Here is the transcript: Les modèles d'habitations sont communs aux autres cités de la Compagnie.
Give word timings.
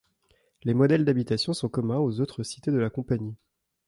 Les 0.63 0.73
modèles 0.73 1.05
d'habitations 1.05 1.53
sont 1.53 1.69
communs 1.69 1.99
aux 1.99 2.21
autres 2.21 2.41
cités 2.41 2.71
de 2.71 2.79
la 2.79 2.89
Compagnie. 2.89 3.35